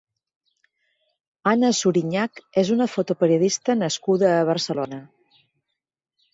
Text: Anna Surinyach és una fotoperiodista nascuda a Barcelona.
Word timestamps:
Anna 1.51 1.71
Surinyach 1.81 2.41
és 2.63 2.73
una 2.77 2.89
fotoperiodista 2.95 3.79
nascuda 3.85 4.35
a 4.41 4.43
Barcelona. 4.51 5.03